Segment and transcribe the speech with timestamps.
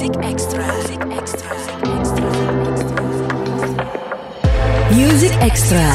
[0.00, 0.64] Music Extra.
[0.64, 1.52] Music Extra.
[4.96, 5.88] Music Extra.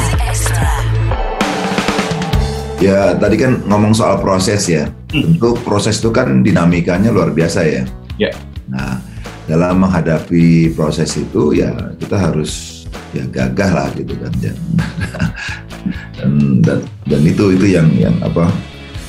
[2.78, 4.86] Ya tadi kan ngomong soal proses ya.
[5.10, 7.82] Tentu proses itu kan dinamikanya luar biasa ya.
[8.14, 8.30] Ya.
[8.70, 9.02] Nah
[9.50, 14.56] dalam menghadapi proses itu ya kita harus ya gagah lah gitu kan dan
[16.14, 16.30] dan,
[16.62, 16.78] dan,
[17.10, 18.54] dan itu itu yang yang apa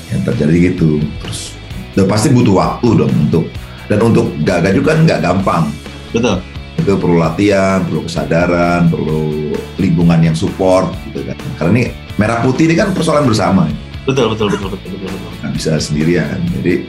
[0.10, 1.54] yang terjadi gitu terus
[1.94, 3.46] dan pasti butuh waktu dong untuk
[3.88, 5.64] dan untuk gagah juga kan nggak gampang
[6.12, 6.40] Betul.
[6.78, 9.52] itu perlu latihan, perlu kesadaran, perlu
[9.82, 11.38] lingkungan yang support gitu kan.
[11.58, 11.84] Karena ini
[12.16, 13.68] merah putih ini kan persoalan bersama,
[14.08, 15.32] Betul, betul, betul, betul, betul, betul.
[15.44, 16.40] nggak bisa sendirian.
[16.56, 16.88] Jadi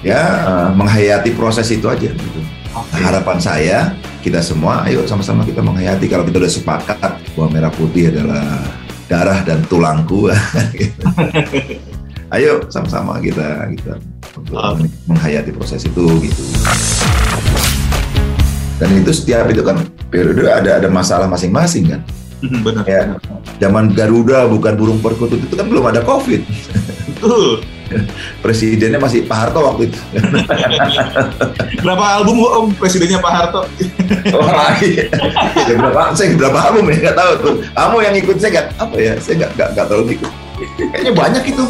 [0.00, 2.08] ya eh, menghayati proses itu aja.
[2.08, 2.40] Gitu.
[2.72, 3.78] Nah, harapan saya
[4.24, 6.08] kita semua, ayo sama-sama kita menghayati.
[6.08, 8.64] Kalau kita udah sepakat bahwa merah putih adalah
[9.04, 10.32] darah dan tulangku,
[10.80, 11.04] gitu.
[12.36, 13.92] ayo sama-sama kita kita
[14.36, 14.56] untuk
[15.08, 16.42] menghayati proses itu gitu.
[18.76, 19.80] Dan itu setiap itu kan
[20.12, 22.00] periode ada ada masalah masing-masing kan.
[22.44, 22.84] Benar.
[22.84, 23.16] Ya,
[23.56, 26.44] zaman Garuda bukan burung perkutut itu kan belum ada COVID.
[27.16, 27.64] Betul.
[28.44, 30.00] Presidennya masih Pak Harto waktu itu.
[31.86, 33.62] Berapa album Om presidennya Pak Harto?
[34.34, 34.50] Oh
[34.82, 35.06] iya.
[35.54, 37.54] Ya, berapa, saya berapa album ya nggak tahu tuh.
[37.78, 39.12] Kamu yang ikut saya nggak apa ya?
[39.22, 40.30] Saya nggak nggak nggak terlalu ikut.
[40.90, 41.64] Kayaknya banyak itu.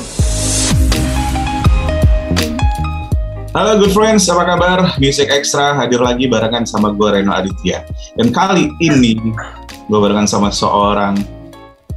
[3.56, 5.00] Halo good friends, apa kabar?
[5.00, 7.88] Music Extra hadir lagi barengan sama gue Reno Aditya.
[8.12, 9.16] Dan kali ini
[9.88, 11.16] gue barengan sama seorang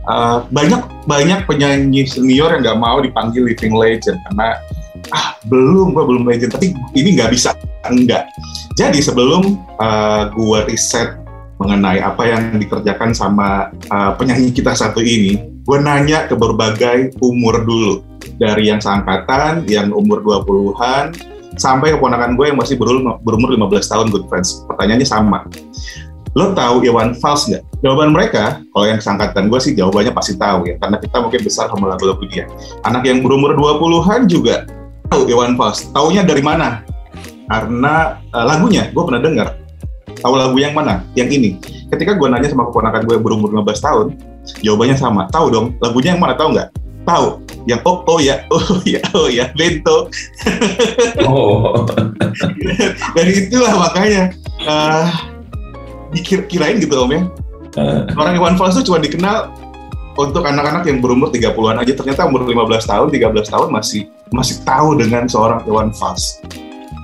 [0.07, 4.55] uh, banyak banyak penyanyi senior yang nggak mau dipanggil living legend karena
[5.11, 7.51] ah belum gue belum legend tapi ini nggak bisa
[7.91, 8.31] enggak.
[8.79, 11.19] Jadi sebelum uh, gue riset
[11.59, 17.67] mengenai apa yang dikerjakan sama uh, penyanyi kita satu ini, gue nanya ke berbagai umur
[17.67, 17.99] dulu
[18.39, 24.05] dari yang seangkatan, yang umur 20-an, sampai keponakan gue yang masih berumur, berumur 15 tahun
[24.13, 24.61] good friends.
[24.69, 25.47] Pertanyaannya sama.
[26.37, 27.65] Lo tahu Iwan Fals nggak?
[27.81, 31.65] Jawaban mereka, kalau yang seangkatan gue sih jawabannya pasti tahu ya, karena kita mungkin besar
[31.73, 32.45] sama lagu-lagu dia.
[32.85, 34.69] Anak yang berumur 20-an juga
[35.09, 35.89] tahu Iwan Fals.
[35.89, 36.85] Taunya dari mana?
[37.49, 39.57] Karena eh, lagunya gue pernah dengar.
[40.19, 41.01] Tahu lagu yang mana?
[41.17, 41.49] Yang ini.
[41.89, 44.07] Ketika gue nanya sama keponakan gue yang berumur 15 tahun,
[44.61, 45.25] jawabannya sama.
[45.33, 46.37] Tahu dong, lagunya yang mana?
[46.37, 46.69] Tahu nggak?
[47.07, 47.27] Tahu.
[47.67, 50.09] Yang oh, oh ya, oh ya, oh ya, Bento.
[51.23, 51.85] Oh.
[53.17, 54.33] dari itulah makanya
[54.65, 55.07] uh,
[56.13, 57.21] dikirain gitu om ya
[58.17, 59.53] orang Iwan Fals itu cuma dikenal
[60.19, 64.97] untuk anak-anak yang berumur 30-an aja ternyata umur 15 tahun 13 tahun masih masih tahu
[64.99, 66.41] dengan seorang Iwan Fals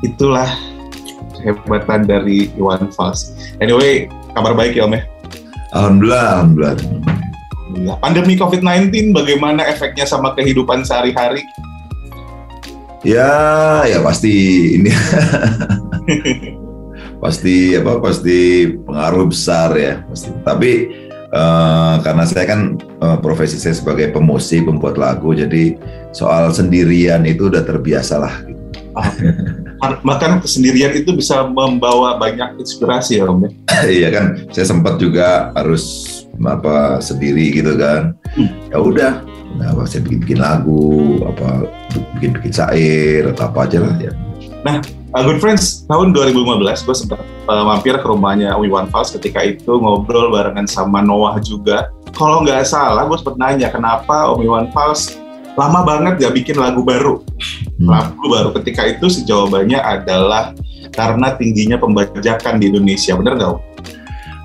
[0.03, 0.49] itulah
[1.39, 5.03] kehebatan dari Iwan Fals anyway kabar baik ya om ya
[5.75, 7.14] Alhamdulillah, alhamdulillah.
[7.75, 7.99] Alhamdulillah.
[7.99, 11.43] pandemi COVID-19 bagaimana efeknya sama kehidupan sehari-hari
[13.05, 14.33] Ya, ya pasti
[14.81, 14.89] ini
[17.23, 20.33] pasti apa pasti pengaruh besar ya pasti.
[20.41, 20.71] Tapi
[21.29, 25.77] eh, karena saya kan eh, profesi saya sebagai pemusik pembuat lagu, jadi
[26.17, 28.33] soal sendirian itu udah terbiasa lah.
[28.41, 28.63] gitu.
[30.07, 33.51] bahkan kesendirian itu bisa membawa banyak inspirasi ya om ya
[34.01, 38.15] Iya kan, saya sempat juga harus apa sendiri gitu kan.
[38.35, 38.51] Hmm.
[38.71, 39.13] Ya udah,
[39.55, 41.69] nah saya bikin bikin lagu, apa
[42.19, 44.11] bikin bikin syair atau apa aja lah ya.
[45.15, 49.79] Uh, good friends, tahun 2015 gue sempat uh, mampir ke rumahnya Iwan Fals ketika itu
[49.79, 51.87] ngobrol barengan sama Noah juga.
[52.11, 55.15] Kalau nggak salah, gue sempat nanya kenapa Om Iwan Fals
[55.55, 57.23] lama banget gak bikin lagu baru.
[57.79, 57.87] Hmm.
[57.87, 60.51] Lagu baru ketika itu sih jawabannya adalah
[60.91, 63.15] karena tingginya pembajakan di Indonesia.
[63.15, 63.55] Bener nggak?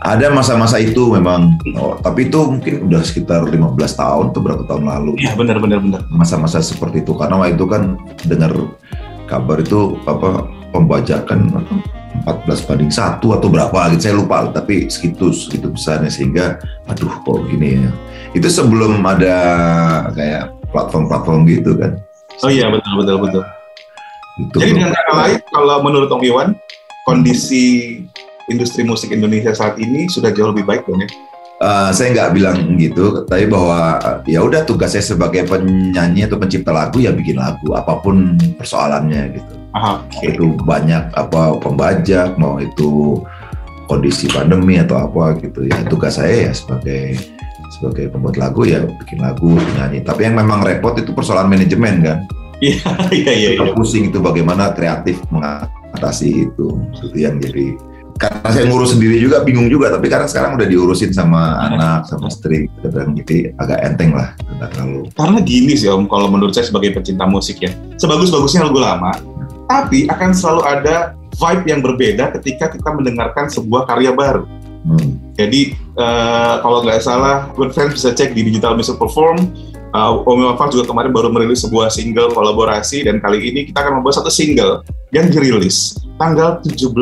[0.01, 4.89] Ada masa-masa itu memang, oh, tapi itu mungkin udah sekitar 15 tahun atau berapa tahun
[4.89, 5.21] lalu.
[5.21, 6.01] Iya bener bener bener.
[6.09, 8.53] Masa-masa seperti itu karena waktu itu kan dengar
[9.29, 11.75] kabar itu apa pembajakan apa,
[12.49, 16.59] 14 banding satu atau berapa gitu saya lupa tapi segitu segitu besarnya sehingga
[16.91, 17.91] aduh kok gini ya
[18.35, 19.37] itu sebelum ada
[20.15, 21.95] kayak platform-platform gitu kan
[22.41, 23.45] Oh iya betul betul betul.
[24.41, 26.49] itu Jadi dengan kata lain, kalau menurut Om Iwan,
[27.05, 28.01] kondisi
[28.51, 31.09] industri musik Indonesia saat ini sudah jauh lebih baik dong ya?
[31.61, 36.73] Uh, saya nggak bilang gitu, tapi bahwa ya udah tugas saya sebagai penyanyi atau pencipta
[36.73, 39.53] lagu ya bikin lagu apa pun persoalannya gitu.
[39.77, 43.21] Aha, Mau itu banyak apa pembajak, mau itu
[43.85, 47.19] kondisi pandemi atau apa gitu ya tugas saya ya sebagai
[47.77, 50.01] sebagai pembuat lagu ya bikin lagu penyanyi.
[50.01, 52.21] Tapi yang memang repot itu persoalan manajemen kan.
[52.61, 53.49] Iya, iya, iya.
[53.57, 56.77] Kita pusing itu bagaimana kreatif mengatasi itu.
[56.93, 57.73] Itu yang jadi
[58.21, 62.29] karena saya ngurus sendiri juga bingung juga tapi karena sekarang udah diurusin sama anak sama
[62.29, 66.69] istri kadang jadi agak enteng lah tidak terlalu Karena gini sih Om, kalau menurut saya
[66.69, 69.13] sebagai pecinta musik ya, sebagus-bagusnya lagu lama,
[69.65, 74.45] tapi akan selalu ada vibe yang berbeda ketika kita mendengarkan sebuah karya baru.
[74.85, 75.17] Hmm.
[75.37, 79.49] Jadi uh, kalau nggak salah, good friends bisa cek di Digital Music Perform.
[79.91, 83.99] Uh, Omi Wafak juga kemarin baru merilis sebuah single kolaborasi dan kali ini kita akan
[83.99, 86.95] membuat satu single yang dirilis tanggal 17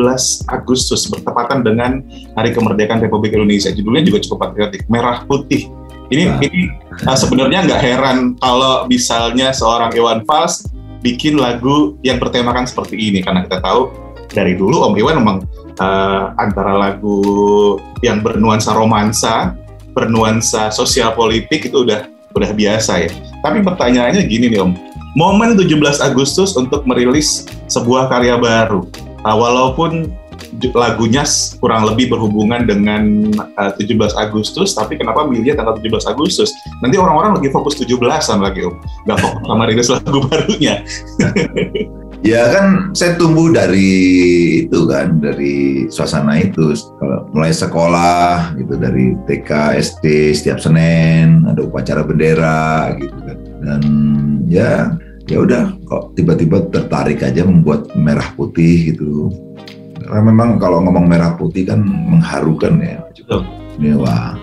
[0.49, 2.01] Agustus bertepatan dengan
[2.33, 3.69] Hari Kemerdekaan Republik Indonesia.
[3.69, 5.69] Judulnya juga cukup patriotik, Merah Putih.
[6.09, 6.41] Ini Nah.
[6.41, 6.73] ini
[7.05, 10.65] uh, sebenarnya nggak heran kalau misalnya seorang Iwan Fals
[11.05, 13.93] bikin lagu yang bertemakan seperti ini karena kita tahu
[14.33, 15.39] dari dulu Om Iwan memang
[15.77, 17.21] uh, antara lagu
[18.01, 19.53] yang bernuansa romansa,
[19.93, 23.11] bernuansa sosial politik itu udah udah biasa ya.
[23.43, 24.73] Tapi pertanyaannya gini nih Om,
[25.19, 28.87] momen 17 Agustus untuk merilis sebuah karya baru,
[29.27, 30.15] uh, walaupun
[30.75, 31.27] lagunya
[31.59, 36.51] kurang lebih berhubungan dengan uh, 17 Agustus, tapi kenapa milihnya tanggal 17 Agustus?
[36.81, 38.75] Nanti orang-orang lagi fokus 17-an lagi Om,
[39.07, 40.83] nggak fokus sama rilis lagu barunya.
[42.27, 43.91] Ya kan saya tumbuh dari
[44.67, 46.75] itu kan dari suasana itu.
[46.99, 53.39] Kalau mulai sekolah gitu dari TK SD setiap Senin ada upacara bendera gitu kan.
[53.63, 53.83] Dan
[54.51, 54.99] ya
[55.31, 59.31] ya udah kok tiba-tiba tertarik aja membuat merah putih gitu.
[60.03, 62.99] Karena memang kalau ngomong merah putih kan mengharukan ya.
[63.15, 63.43] Betul.
[63.79, 64.35] ini wah.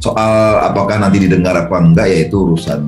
[0.00, 2.80] Soal apakah nanti didengar apa enggak ya itu urusan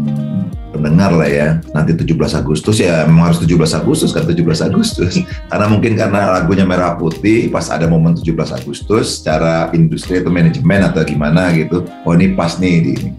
[0.82, 1.48] pendengar lah ya.
[1.70, 5.22] Nanti 17 Agustus ya memang harus 17 Agustus kan 17 Agustus.
[5.50, 10.82] karena mungkin karena lagunya merah putih pas ada momen 17 Agustus secara industri atau manajemen
[10.90, 11.86] atau gimana gitu.
[12.02, 13.10] Oh ini pas nih di ini.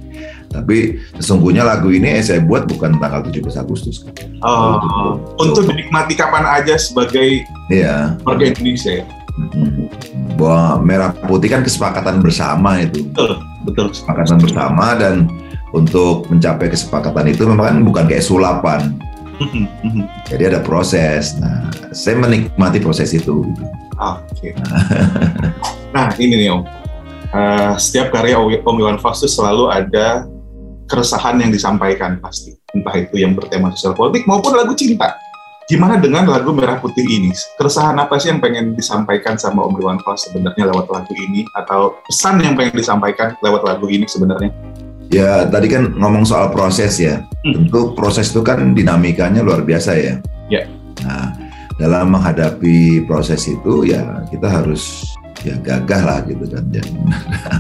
[0.54, 4.06] Tapi sesungguhnya lagu ini saya buat bukan tanggal 17 Agustus.
[4.46, 7.42] Oh, untuk dinikmati kapan aja sebagai
[7.74, 8.22] Iya.
[8.22, 9.06] warga Indonesia ya.
[9.34, 9.90] Mm-mm.
[10.38, 13.02] Bahwa merah putih kan kesepakatan bersama itu.
[13.10, 13.86] Betul, betul.
[13.90, 15.26] Kesepakatan bersama dan
[15.74, 18.94] untuk mencapai kesepakatan itu memang kan bukan kayak sulapan.
[20.30, 21.36] Jadi ada proses.
[21.42, 23.44] Nah, saya menikmati proses itu.
[23.98, 24.54] Oke.
[25.96, 26.62] nah ini nih Om,
[27.34, 30.30] Eh, setiap karya Om Om Iwan Fals itu selalu ada
[30.86, 35.18] keresahan yang disampaikan pasti, entah itu yang bertema sosial politik maupun lagu cinta.
[35.66, 37.34] Gimana dengan lagu Merah Putih ini?
[37.58, 41.42] Keresahan apa sih yang pengen disampaikan sama Om Iwan Fals sebenarnya lewat lagu ini?
[41.58, 44.54] Atau pesan yang pengen disampaikan lewat lagu ini sebenarnya?
[45.14, 47.22] Ya, tadi kan ngomong soal proses ya.
[47.46, 47.54] Hmm.
[47.70, 50.18] Tentu proses itu kan dinamikanya luar biasa ya.
[50.50, 50.66] Ya.
[51.06, 51.38] Nah,
[51.78, 55.06] dalam menghadapi proses itu ya kita harus
[55.46, 56.66] ya gagah lah gitu kan.
[56.74, 56.88] Dan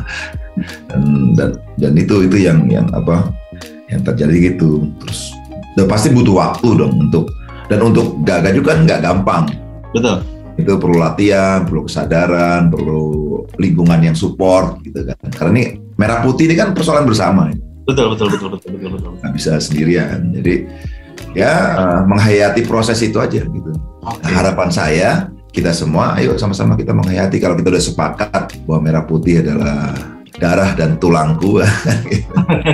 [0.89, 1.01] dan
[1.38, 3.29] dan, dan itu itu yang yang apa
[3.94, 4.89] yang terjadi gitu.
[5.05, 5.29] Terus
[5.77, 7.29] udah pasti butuh waktu dong untuk
[7.69, 9.45] dan untuk gagah juga kan nggak gampang.
[9.94, 10.25] Betul.
[10.53, 15.17] itu perlu latihan, perlu kesadaran, perlu lingkungan yang support gitu kan.
[15.33, 15.65] Karena ini
[16.03, 17.47] merah putih ini kan persoalan bersama,
[17.83, 19.11] Betul, betul, betul, betul, betul, betul.
[19.19, 20.31] nggak bisa sendirian.
[20.31, 20.67] Jadi
[21.35, 23.71] ya eh, menghayati proses itu aja gitu.
[24.03, 24.23] Oke.
[24.23, 25.11] Nah, harapan saya
[25.51, 27.44] kita semua, ayo sama-sama kita menghayati.
[27.44, 29.91] Kalau kita udah sepakat bahwa merah putih adalah
[30.39, 31.59] darah dan tulangku,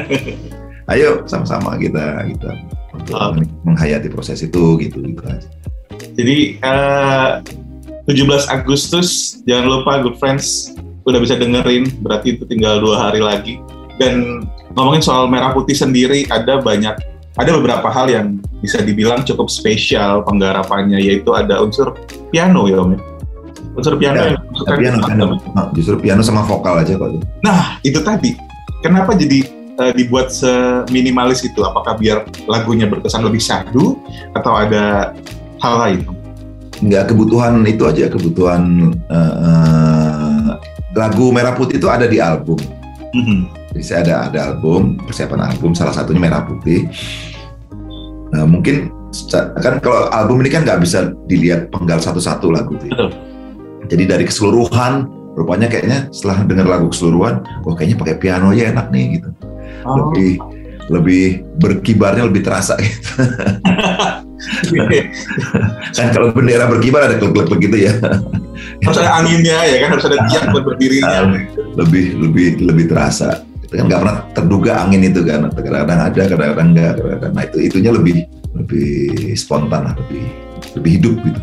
[0.94, 2.52] ayo sama-sama kita kita
[2.94, 3.44] untuk Oke.
[3.66, 5.50] menghayati proses itu gitu gitu aja.
[6.14, 7.30] Jadi eh,
[8.06, 10.78] 17 Agustus jangan lupa good friends
[11.10, 13.58] udah bisa dengerin berarti itu tinggal dua hari lagi
[13.98, 14.46] dan
[14.78, 16.96] ngomongin soal merah putih sendiri ada banyak
[17.40, 21.96] ada beberapa hal yang bisa dibilang cukup spesial penggarapannya yaitu ada unsur
[22.32, 23.00] piano ya om ya?
[23.80, 25.26] unsur piano Ya, yang dimasukkan piano, piano.
[25.56, 27.24] Nah, justru piano sama vokal aja kok.
[27.46, 28.36] Nah itu tadi
[28.84, 29.48] kenapa jadi
[29.80, 33.96] eh, dibuat seminimalis itu apakah biar lagunya berkesan lebih syahdu
[34.36, 35.16] atau ada
[35.64, 36.02] hal lain
[36.80, 39.34] nggak kebutuhan itu aja kebutuhan eh,
[40.94, 42.58] lagu merah putih itu ada di album
[43.10, 43.40] Mhm.
[43.74, 46.86] jadi saya ada ada album persiapan album salah satunya merah putih
[48.30, 48.94] nah mungkin
[49.58, 53.10] kan kalau album ini kan nggak bisa dilihat penggal satu-satu lagu itu Betul.
[53.90, 58.88] jadi dari keseluruhan rupanya kayaknya setelah dengar lagu keseluruhan wah kayaknya pakai piano aja enak
[58.90, 59.30] nih gitu
[59.80, 60.12] Oh.
[60.12, 60.36] lebih
[60.90, 63.02] lebih berkibarnya lebih terasa gitu.
[65.98, 67.94] kan kalau bendera berkibar ada klub-klub begitu ya.
[68.84, 71.20] Harus ada anginnya ya kan harus ada tiang buat berdirinya.
[71.78, 73.46] Lebih lebih lebih terasa.
[73.62, 77.58] Itu kan nggak pernah terduga angin itu kan kadang-kadang ada kadang-kadang enggak kadang-kadang nah itu
[77.70, 78.16] itunya lebih
[78.58, 78.90] lebih
[79.38, 80.24] spontan lah lebih
[80.80, 81.42] lebih hidup gitu.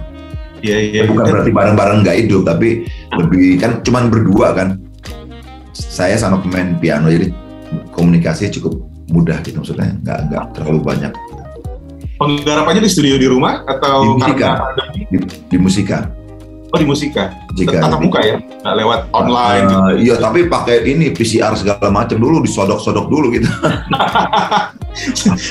[0.67, 4.69] Iya iya bukan berarti bareng-bareng nggak hidup tapi lebih kan cuman berdua kan.
[5.77, 7.29] Saya sama pemain piano jadi
[7.93, 11.13] komunikasi cukup mudah gitu maksudnya nggak nggak terlalu banyak
[12.17, 14.51] penggarapannya di studio di rumah atau Di musika.
[14.57, 15.19] karena di,
[15.53, 15.99] di musika
[16.77, 19.81] oh di musika jika tatap muka ya nggak lewat online gitu.
[19.81, 23.49] Eh, iya tapi pakai ini PCR segala macam dulu disodok-sodok dulu gitu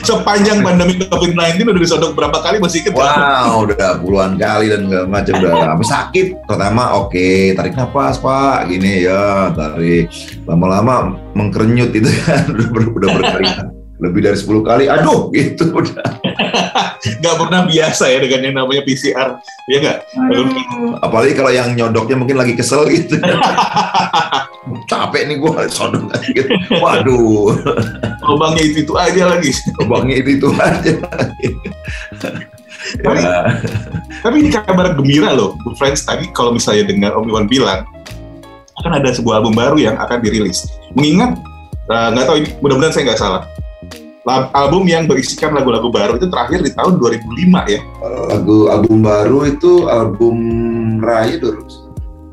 [0.02, 3.14] Sepanjang pandemi COVID-19 udah disodok berapa kali masih nggak?
[3.14, 6.50] Wow, udah puluhan kali dan segala macam udah sakit.
[6.50, 10.10] Pertama oke, tarik nafas pak, gini ya, tarik.
[10.50, 14.86] Lama-lama mengkerenyut itu kan udah, udah berkali lebih dari 10 kali.
[14.88, 16.04] Aduh, gitu udah.
[17.22, 19.30] Nggak pernah biasa ya dengan yang namanya PCR,
[19.70, 19.98] ya nggak?
[21.00, 23.16] Apalagi kalau yang nyodoknya mungkin lagi kesel gitu.
[24.92, 26.50] Capek nih gua sodok gitu.
[26.82, 27.54] Waduh,
[28.26, 29.54] Lubangnya itu itu aja lagi.
[29.78, 30.94] lubangnya itu itu aja.
[33.02, 33.42] Tapi- ya,
[34.22, 36.06] Tapi ini kabar gembira loh, Bu Friends.
[36.06, 37.86] Tadi kalau misalnya dengar Om Iwan bilang,
[38.76, 40.66] akan ada sebuah album baru yang akan dirilis.
[40.94, 41.38] Mengingat,
[41.88, 43.42] eh, nggak tahu ini, mudah-mudahan saya nggak salah.
[44.26, 47.30] Album yang berisikan lagu-lagu baru itu terakhir di tahun 2005
[47.70, 47.80] ya.
[48.26, 50.38] lagu album baru itu album
[50.98, 51.62] Raya dulu.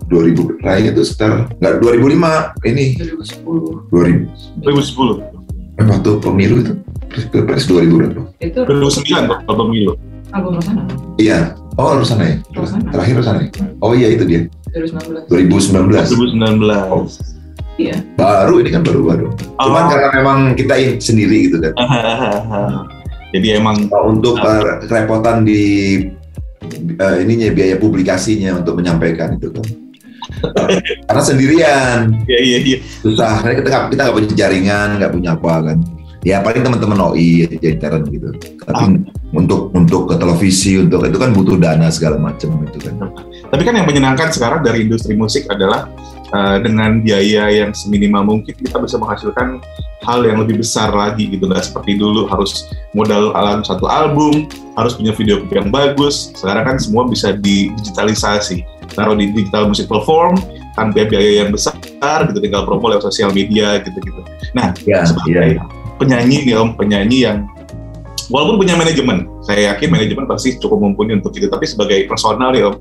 [0.09, 5.21] 2000 Raya itu sekitar nggak 2005 ini 2010 2000 2010.
[5.81, 6.73] eh, waktu pemilu itu
[7.29, 8.23] pilpres 2000 berapa?
[8.41, 9.93] itu 2009 tuh album pemilu.
[10.33, 10.83] album Rosana
[11.21, 11.53] Iya.
[11.77, 12.37] Oh, Rosana ya?
[12.57, 12.89] Rosana.
[12.89, 13.49] Terakhir Rosana ya?
[13.85, 14.41] Oh iya itu dia.
[15.29, 16.09] 2019 2019.
[16.09, 17.42] 2019.
[17.77, 19.33] Iya Baru ini kan baru-baru.
[19.59, 19.89] Cuman Oh.
[19.89, 21.73] karena memang kita sendiri gitu kan.
[23.33, 25.63] Jadi emang Nah, Untuk uh, kerepotan di
[27.01, 29.65] uh, ininya biaya publikasinya untuk menyampaikan itu kan.
[31.09, 31.99] Karena sendirian
[32.29, 32.79] ya iya iya.
[33.01, 33.41] susah.
[33.43, 35.79] Karena kita nggak- kita nggak punya jaringan, nggak punya apa kan.
[36.23, 38.31] Ya paling teman-teman OI aja intern gitu.
[38.63, 38.85] Tapi
[39.35, 43.11] untuk untuk ke televisi untuk itu kan butuh dana segala macam gitu kan.
[43.51, 45.91] Tapi kan yang menyenangkan sekarang dari industri musik adalah
[46.35, 49.61] uh, dengan biaya yang seminimal mungkin kita bisa menghasilkan
[50.03, 51.47] hal yang lebih besar lagi gitu.
[51.47, 56.35] Nggak seperti dulu harus modal alam satu album harus punya video klip yang bagus.
[56.35, 58.65] Sekarang kan semua bisa digitalisasi.
[58.93, 60.37] Taruh di digital music platform
[60.77, 61.77] tanpa biaya yang besar
[62.29, 64.21] gitu tinggal promo lewat sosial media gitu gitu
[64.57, 65.63] nah Ya, sebagai iya.
[66.01, 67.45] penyanyi nih om penyanyi yang
[68.33, 71.51] walaupun punya manajemen saya yakin manajemen pasti cukup mumpuni untuk itu.
[71.51, 72.75] Tapi sebagai personal nih om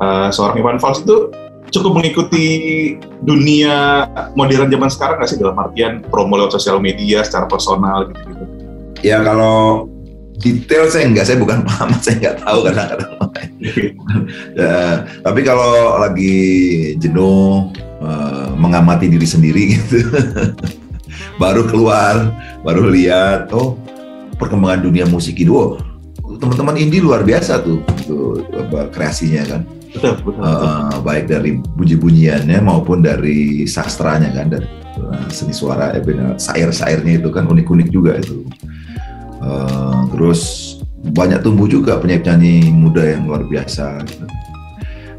[0.00, 1.30] eh, seorang Iwan Fals itu
[1.76, 2.44] cukup mengikuti
[3.20, 5.38] dunia modern zaman sekarang nggak sih?
[5.38, 8.44] Dalam artian promo lewat sosial media secara personal gitu gitu
[9.04, 9.86] Ya kalau
[10.40, 13.12] detail saya enggak, saya bukan pengamat, saya nggak tahu kadang-kadang.
[14.56, 16.36] Ya, tapi kalau lagi
[17.00, 20.06] jenuh eh, mengamati diri sendiri gitu,
[21.42, 22.30] baru keluar,
[22.62, 23.74] baru lihat, oh
[24.36, 25.80] perkembangan dunia musik itu, oh,
[26.38, 29.62] teman-teman indie luar biasa tuh, tuh apa, kreasinya kan,
[29.94, 30.46] betul betul, betul.
[30.46, 34.66] eh, baik dari bunyi-bunyiannya maupun dari sastranya kan, dari
[34.96, 36.02] eh, seni suara, eh,
[36.40, 38.42] sair-sairnya itu kan unik-unik juga itu.
[39.42, 40.40] Eh, terus
[41.12, 44.02] banyak tumbuh juga penyanyi-penyanyi muda yang luar biasa.
[44.08, 44.26] gitu.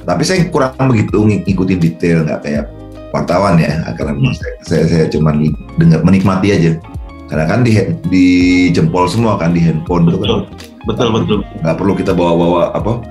[0.08, 2.66] Tapi saya kurang begitu ng- ngikutin detail, nggak kayak
[3.12, 3.92] wartawan ya.
[3.96, 4.36] Karena Hmm.
[4.36, 5.36] saya, saya, saya cuma
[5.76, 6.72] dengar menikmati aja.
[7.28, 7.76] Karena kan di,
[8.08, 8.28] di
[8.72, 10.40] jempol semua kan di handphone itu kan betul
[10.88, 13.04] betul betul nggak perlu kita bawa-bawa apa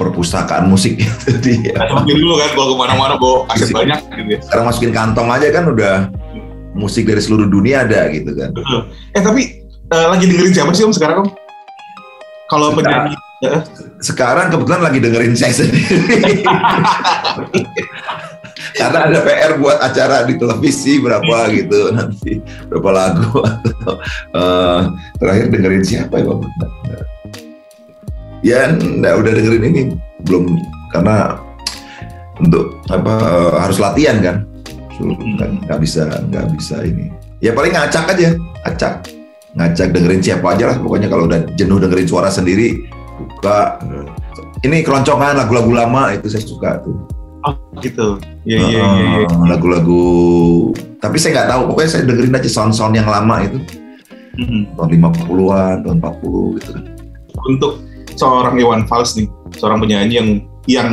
[0.00, 0.96] perpustakaan musik.
[0.96, 4.40] Gitu di masukin dulu kan kalau ke mana-mana bawa aset banyak gitu ya.
[4.40, 5.94] Sekarang masukin kantong aja kan udah
[6.72, 8.56] musik dari seluruh dunia ada gitu kan.
[8.56, 8.88] betul.
[9.12, 9.42] Eh tapi
[9.92, 11.28] eh, lagi dengerin siapa sih om sekarang om?
[12.48, 13.16] Kalau Sekarang- penyanyi
[14.00, 16.44] Sekarang kebetulan lagi dengerin saya sendiri.
[18.76, 23.92] Karena ada PR buat acara di televisi berapa gitu nanti berapa lagu atau
[24.36, 24.80] eh,
[25.16, 26.48] terakhir dengerin siapa ya Bapak?
[28.40, 29.82] Ya nggak udah dengerin ini
[30.24, 30.56] belum
[30.92, 31.36] karena
[32.40, 34.36] untuk apa eh, harus latihan kan.
[34.96, 37.12] So, nggak nggak bisa nggak bisa ini.
[37.40, 38.36] Ya paling ngacak aja,
[38.68, 39.08] acak
[39.56, 42.86] ngajak dengerin siapa aja lah pokoknya kalau udah jenuh dengerin suara sendiri
[43.18, 43.82] buka
[44.62, 46.94] ini keloncongan lagu-lagu lama itu saya suka tuh
[47.42, 49.26] oh gitu iya iya iya.
[49.26, 50.04] Eh, lagu-lagu
[51.02, 53.58] tapi saya nggak tahu pokoknya saya dengerin aja sound-sound yang lama itu
[54.30, 54.78] Mhm.
[54.78, 56.84] tahun 50-an tahun 40 gitu kan
[57.50, 57.72] untuk
[58.20, 60.28] seorang Iwan Fals nih, seorang penyanyi yang
[60.68, 60.88] yang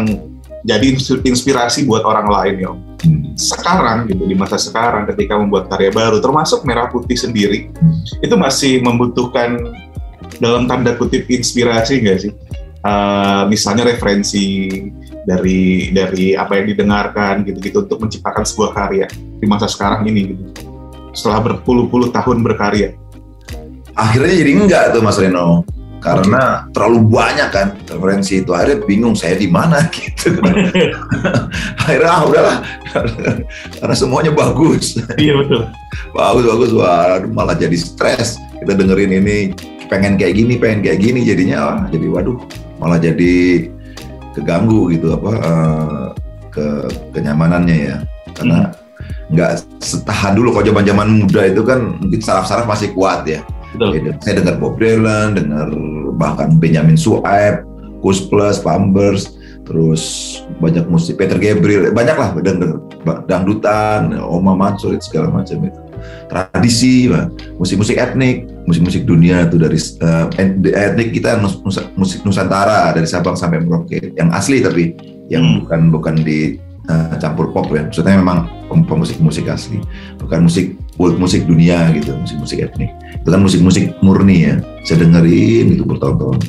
[0.63, 2.72] jadi ins- inspirasi buat orang lain ya.
[2.72, 3.36] Hmm.
[3.36, 8.00] Sekarang gitu di masa sekarang ketika membuat karya baru, termasuk Merah Putih sendiri, Hmm.
[8.24, 9.60] itu masih membutuhkan
[10.39, 12.31] dalam tanda kutip inspirasi nggak sih?
[12.88, 14.69] Eh, misalnya referensi
[15.27, 20.43] dari dari apa yang didengarkan gitu-gitu untuk menciptakan sebuah karya di masa sekarang ini gitu.
[21.12, 22.96] Setelah berpuluh-puluh tahun berkarya.
[23.98, 25.65] akhirnya jadi enggak tuh Mas Reno
[25.97, 28.53] karena terlalu banyak kan referensi itu.
[28.53, 29.81] Akhirnya bingung saya di mana?
[29.95, 30.37] Gitu.
[31.81, 32.57] Akhirnya ah udahlah.
[33.81, 34.97] Karena semuanya bagus.
[35.17, 35.63] Iya betul.
[36.13, 36.71] bagus bagus.
[36.77, 38.37] Wah malah jadi stres.
[38.61, 39.37] Kita dengerin ini
[39.87, 41.57] pengen kayak gini pengen kayak gini jadinya.
[41.73, 42.37] Wah, jadi waduh
[42.77, 43.67] malah jadi
[44.37, 46.07] keganggu gitu apa eh,
[46.53, 46.65] ke
[47.17, 47.97] kenyamanannya ya.
[48.37, 48.69] Karena
[49.33, 50.53] nggak setahan dulu.
[50.53, 53.41] Kalau zaman zaman muda itu kan mungkin saraf-saraf masih kuat ya
[53.75, 53.89] Betul.
[54.00, 55.67] Ya, saya dengar Bob Dylan, dengar
[56.15, 57.63] bahkan Benjamin Sueb,
[58.00, 59.36] Kus Plus, Pambers,
[59.67, 60.03] terus
[60.63, 62.79] banyak musik Peter Gabriel, banyak lah denger
[63.27, 65.79] dangdutan, Oma Mansur segala macam itu.
[66.31, 67.12] Tradisi,
[67.59, 70.25] musik-musik etnik, musik-musik dunia itu dari eh,
[70.71, 71.41] etnik kita
[71.97, 74.95] musik Nusantara dari Sabang sampai Merauke, yang asli tapi
[75.27, 75.59] yang Hmm.
[75.63, 76.55] bukan bukan di
[76.88, 77.86] eh, campur pop ya.
[77.86, 79.79] Maksudnya memang pem- pemusik-musik asli,
[80.20, 82.89] bukan musik world musik dunia gitu, musik-musik etnik.
[83.22, 84.56] Itu kan musik-musik murni ya.
[84.88, 86.39] Saya dengerin itu bertahun-tahun.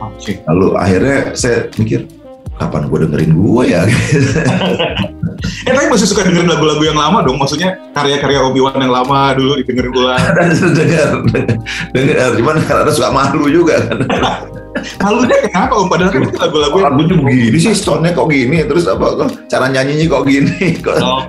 [0.00, 0.40] Oke.
[0.48, 2.08] Lalu akhirnya saya mikir,
[2.56, 3.82] kapan gue dengerin gue ya?
[5.68, 7.36] Eh tapi masih suka dengerin lagu-lagu yang lama dong.
[7.36, 10.20] Maksudnya karya-karya Obi-Wan yang lama dulu didengerin ulang.
[10.78, 11.10] dengar,
[11.92, 12.28] dengar.
[12.38, 13.98] Cuman karena suka malu juga kan.
[15.00, 15.88] Malunya kenapa Om?
[15.88, 16.92] Padahal kan itu lagu-lagu yang...
[16.92, 19.24] Lagunya begini sih, soundnya kok gini, terus apa?
[19.24, 21.24] kok Cara nyanyinya kok gini, kok Oh,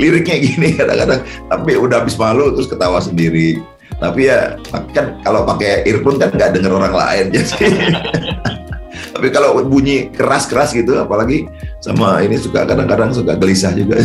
[0.00, 1.20] liriknya gini kadang-kadang.
[1.52, 3.60] Tapi udah habis malu terus ketawa sendiri.
[4.00, 4.56] Tapi ya
[4.96, 7.68] kan kalau pakai earphone kan nggak denger orang lain jadi.
[9.20, 11.44] Tapi kalau bunyi keras-keras gitu, apalagi
[11.84, 14.00] sama ini suka kadang-kadang suka gelisah juga.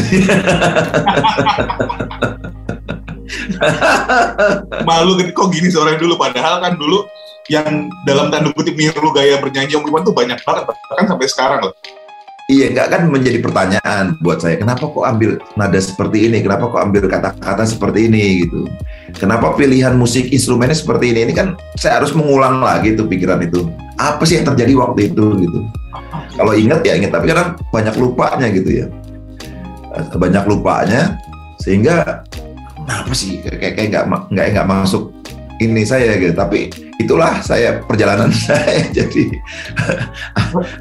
[4.83, 6.19] malu gitu, kok gini seorang dulu.
[6.19, 7.07] Padahal kan dulu
[7.47, 10.67] yang dalam tanda kutip niru gaya bernyanyi Om Iwan tuh banyak banget.
[10.67, 11.73] Bahkan sampai sekarang loh.
[12.45, 14.61] Iya, nggak kan menjadi pertanyaan buat saya.
[14.61, 16.45] Kenapa kok ambil nada seperti ini?
[16.45, 18.69] Kenapa kok ambil kata-kata seperti ini gitu?
[19.17, 21.25] Kenapa pilihan musik instrumennya seperti ini?
[21.25, 23.65] Ini kan saya harus mengulang lagi tuh pikiran itu.
[23.97, 25.59] Apa sih yang terjadi waktu itu gitu?
[26.37, 28.87] Kalau ingat ya ingat, tapi kadang banyak lupanya gitu ya.
[29.97, 31.17] Eh, Banyak lupanya
[31.57, 32.21] sehingga
[32.77, 35.09] kenapa sih kayak kayak nggak nggak nggak masuk
[35.61, 36.33] ini saya gitu.
[36.35, 38.89] Tapi itulah saya perjalanan saya.
[38.91, 39.35] Jadi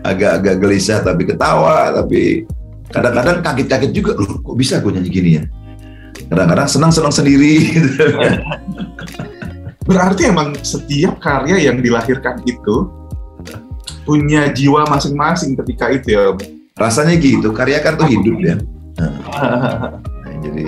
[0.03, 2.49] agak-agak gelisah tapi ketawa tapi
[2.91, 4.13] kadang-kadang kaget-kaget juga.
[4.19, 5.43] Loh kok bisa gue nyanyi gini ya?
[6.31, 8.07] Kadang-kadang senang-senang sendiri gitu.
[9.85, 12.89] Berarti emang setiap karya yang dilahirkan itu
[14.05, 16.33] punya jiwa masing-masing ketika itu ya
[16.77, 17.53] rasanya gitu.
[17.53, 18.57] Karya kan tuh hidup ya.
[20.25, 20.67] Nah, jadi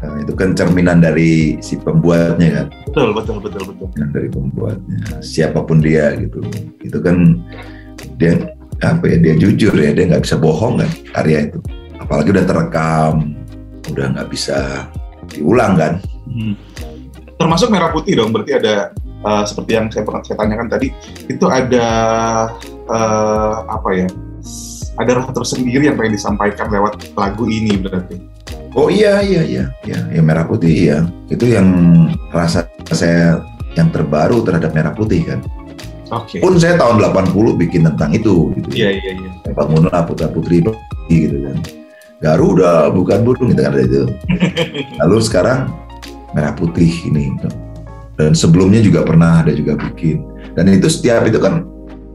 [0.00, 3.88] nah, itu kan cerminan dari si pembuatnya kan betul, betul, betul, betul.
[4.16, 6.40] dari pembuatnya siapa pun dia gitu
[6.80, 7.44] itu kan
[8.16, 8.48] dia
[8.80, 11.60] apa ya dia jujur ya dia nggak bisa bohong kan karya itu
[12.00, 13.14] apalagi udah terekam
[13.92, 14.88] udah nggak bisa
[15.28, 16.54] diulang kan Hmm.
[17.36, 20.88] Termasuk merah putih dong, berarti ada eh, seperti yang saya pernah saya tanyakan tadi,
[21.30, 21.88] itu ada
[22.66, 24.08] eh, apa ya?
[24.96, 28.16] Ada rasa tersendiri yang pengen disampaikan lewat lagu ini berarti.
[28.76, 30.98] Oh iya iya iya iya ya merah putih iya
[31.32, 31.64] itu yang
[32.28, 33.42] rasa saya
[33.74, 35.40] yang terbaru terhadap merah putih kan
[36.08, 36.38] Oke.
[36.38, 39.30] pun saya tahun 80 bikin tentang itu gitu Iya iya iya.
[39.52, 40.62] bangunlah putra putri
[41.10, 41.56] gitu kan
[42.16, 44.02] Garuda bukan burung gitu kan ada itu
[45.02, 45.68] lalu sekarang
[46.32, 47.48] merah putih ini gitu.
[48.16, 50.22] dan sebelumnya juga pernah ada juga bikin
[50.54, 51.66] dan itu setiap itu kan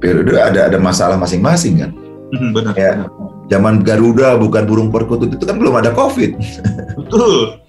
[0.01, 1.91] periode ada ada masalah masing-masing kan
[2.31, 2.71] Hmm, Benar.
[2.79, 3.11] Ya.
[3.51, 6.39] zaman Garuda bukan burung perkutut itu kan belum ada covid
[6.95, 7.59] Betul.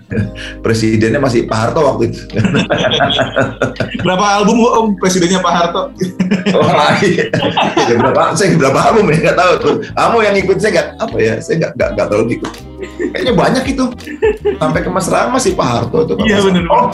[0.60, 2.20] Presidennya masih Pak Harto waktu itu
[4.02, 5.82] Berapa album Om presidennya Pak Harto?
[6.52, 7.28] Wah, iya.
[7.86, 11.16] Ya, berapa saya berapa album ya nggak tahu tuh kamu yang ikut saya nggak apa
[11.16, 12.50] ya saya nggak nggak nggak terlalu ikut
[13.12, 13.84] kayaknya banyak itu
[14.56, 16.64] sampai ke mesraan masih Pak Harto tuh Pak Iya, Mas- bener.
[16.68, 16.88] oh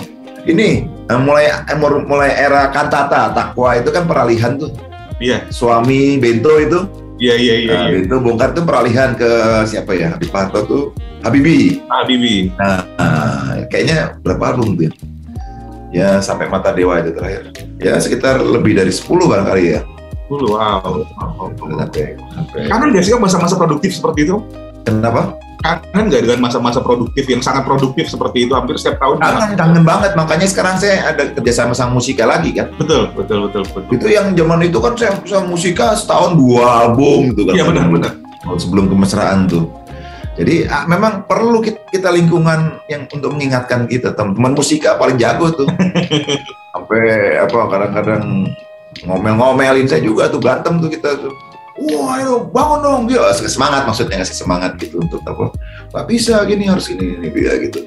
[0.44, 4.70] ini eh, mulai eh, mulai era kantata takwa itu kan peralihan tuh
[5.18, 5.50] Iya.
[5.50, 6.78] suami Bento itu
[7.18, 7.74] Iya iya iya.
[7.74, 7.98] nah, iya.
[7.98, 9.30] Bento bongkar tuh peralihan ke
[9.66, 10.84] siapa ya Habib Pak Harto tuh
[11.26, 12.54] Habibie Ah, Bibi.
[12.54, 12.86] Nah,
[13.66, 14.92] kayaknya berapa album tuh ya?
[15.88, 17.50] Ya sampai mata dewa itu terakhir.
[17.82, 19.80] Ya sekitar lebih dari 10 barangkali ya.
[20.28, 21.02] Dulu, wow.
[21.16, 22.60] Sampai, sampai.
[22.68, 24.36] Nggak sih Om masa-masa produktif seperti itu?
[24.84, 25.32] Kenapa?
[25.58, 29.18] Kangen nggak dengan masa-masa produktif yang sangat produktif seperti itu hampir setiap tahun?
[29.18, 30.14] Kangen, kangen banget.
[30.14, 32.70] Makanya sekarang saya ada kerjasama sama musika lagi kan.
[32.78, 33.82] Betul, betul, betul, betul.
[33.90, 37.54] Itu yang zaman itu kan saya sama musika setahun dua album gitu kan.
[37.58, 38.12] Iya benar, benar.
[38.54, 39.66] Sebelum kemesraan tuh.
[40.38, 45.50] Jadi ah, memang perlu kita, kita lingkungan yang untuk mengingatkan kita teman-teman musika paling jago
[45.50, 45.66] tuh.
[46.72, 48.46] Sampai apa kadang-kadang
[49.02, 51.34] ngomel-ngomelin saya juga tuh berantem tuh kita tuh.
[51.78, 55.54] Wah, ayo bangun dong dia semangat maksudnya ngasih semangat gitu untuk apa?
[55.94, 57.86] Gak bisa gini harus ini ini dia gitu.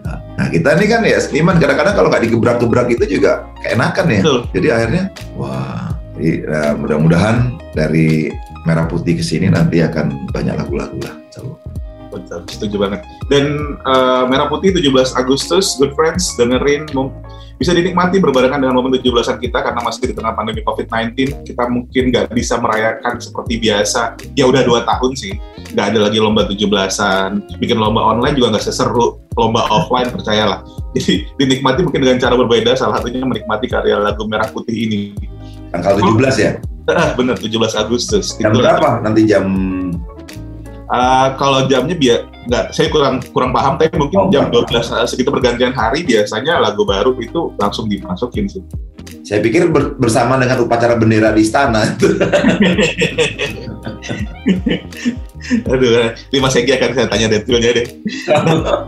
[0.00, 4.20] Nah, nah, kita ini kan ya seniman kadang-kadang kalau nggak digebrak-gebrak itu juga keenakan ya.
[4.22, 4.40] Betul.
[4.54, 5.04] Jadi akhirnya
[5.36, 7.36] wah, jadi, nah, mudah-mudahan
[7.76, 8.32] dari
[8.64, 11.14] merah putih ke sini nanti akan banyak lagu-lagu lah.
[11.36, 11.75] Allah.
[12.16, 12.40] Betul.
[12.48, 13.00] Setuju banget.
[13.28, 16.88] Dan eh, Merah Putih 17 Agustus, Good Friends, dengerin
[17.56, 21.44] bisa dinikmati berbarengan dengan momen 17-an kita karena masih di tengah pandemi COVID-19.
[21.44, 24.20] Kita mungkin nggak bisa merayakan seperti biasa.
[24.36, 25.32] Ya udah dua tahun sih,
[25.72, 27.56] nggak ada lagi lomba 17-an.
[27.56, 30.64] Bikin lomba online juga nggak seseru lomba offline, percayalah.
[30.96, 35.02] Jadi dinikmati mungkin dengan cara berbeda, salah satunya menikmati karya lagu Merah Putih ini.
[35.72, 36.50] Tanggal 17 ya.
[36.86, 38.38] Ah, bener, 17 Agustus.
[38.38, 39.02] Jam berapa?
[39.02, 39.48] Nanti jam
[40.86, 44.70] Ah, kalau jamnya biar nggak, saya kurang kurang paham, tapi mungkin Oh, jam nggak.
[44.70, 48.62] 12 eh, segitu pergantian hari biasanya lagu baru itu langsung dimasukin sih.
[49.22, 51.82] saya pikir ber- bersama dengan upacara bendera di istana.
[55.66, 55.90] Aduh,
[56.30, 57.86] ini Mas Egi akan saya tanya detailnya deh.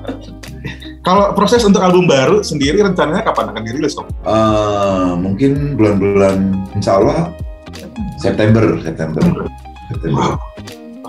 [1.07, 4.07] Kalau proses untuk album baru sendiri rencananya kapan akan dirilis Om?
[4.11, 6.37] Eh, mungkin bulan-bulan
[6.75, 7.31] Insya Allah
[8.19, 9.23] September, September,
[9.89, 10.35] September.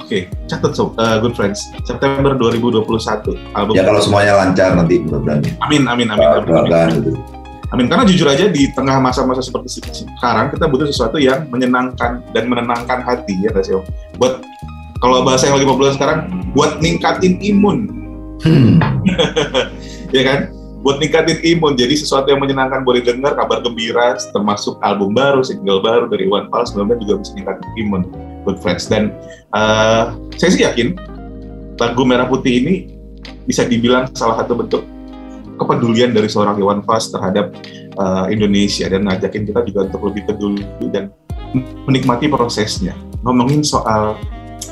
[0.10, 1.70] Oke, catat sob, eh, good friends.
[1.86, 2.82] September 2021
[3.54, 3.78] album.
[3.78, 5.46] Ya kalau semuanya lancar nanti mudah-mudahan.
[5.62, 6.26] Amin, amin, amin.
[6.26, 6.50] amin, amin.
[6.50, 7.12] Doakan gitu.
[7.70, 7.86] Amin.
[7.86, 9.86] Karena jujur aja di tengah masa-masa seperti se-
[10.18, 13.86] sekarang kita butuh sesuatu yang menyenangkan dan menenangkan hati ya sih Om?
[14.18, 14.42] Buat
[14.98, 17.94] kalau bahasa yang lagi populer sekarang, buat ningkatin imun,
[18.42, 18.82] Hmm.
[20.16, 20.40] ya kan?
[20.82, 21.78] Buat ningkatin imun.
[21.78, 26.50] Jadi sesuatu yang menyenangkan boleh dengar kabar gembira, termasuk album baru, single baru dari Iwan
[26.50, 28.02] Fals, sebenarnya juga bisa ningkatin imun,
[28.44, 28.88] good friends.
[28.88, 29.16] Dan
[29.54, 30.04] eh,
[30.38, 30.96] saya sih yakin
[31.80, 32.76] lagu Merah Putih ini
[33.48, 34.84] bisa dibilang salah satu bentuk
[35.60, 37.56] kepedulian dari seorang Iwan Fals terhadap
[37.96, 41.12] eh, Indonesia dan ngajakin kita juga untuk lebih peduli dan
[41.88, 42.94] menikmati prosesnya.
[43.26, 44.16] Ngomongin soal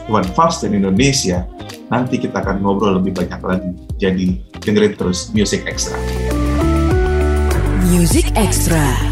[0.08, 1.44] Iwan Fals dan Indonesia,
[1.92, 3.72] nanti kita akan ngobrol lebih banyak lagi.
[4.00, 4.26] Jadi
[4.64, 6.00] dengerin terus Music Extra.
[7.88, 9.07] Music Extra.